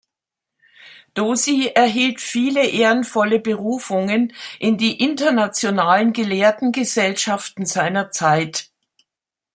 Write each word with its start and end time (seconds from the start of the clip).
Dozy 1.13 1.73
erhielt 1.75 2.21
viele 2.21 2.65
ehrenvolle 2.67 3.37
Berufungen 3.39 4.33
in 4.59 4.79
die 4.79 4.99
internationalen 4.99 6.11
Gelehrtengesellschaften 6.11 7.67
seiner 7.67 8.09
Zeit. 8.09 8.71